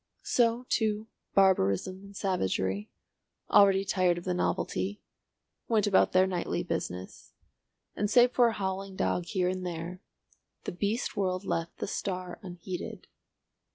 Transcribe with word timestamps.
So, 0.23 0.65
too, 0.67 1.05
barbarism 1.35 1.97
and 2.03 2.15
savagery, 2.15 2.89
already 3.51 3.85
tired 3.85 4.17
of 4.17 4.23
the 4.23 4.33
novelty, 4.33 4.99
went 5.67 5.85
about 5.85 6.11
their 6.11 6.25
nightly 6.25 6.63
business, 6.63 7.33
and 7.95 8.09
save 8.09 8.31
for 8.31 8.47
a 8.47 8.53
howling 8.53 8.95
dog 8.95 9.25
here 9.27 9.47
and 9.47 9.63
there, 9.63 10.01
the 10.63 10.71
beast 10.71 11.15
world 11.15 11.45
left 11.45 11.77
the 11.77 11.85
star 11.85 12.39
unheeded. 12.41 13.05